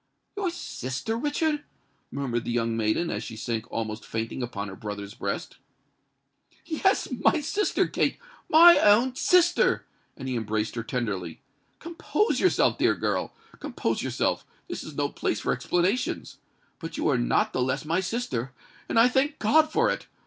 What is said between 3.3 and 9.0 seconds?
sank almost fainting upon her brother's breast. "Yes—my sister, Kate—my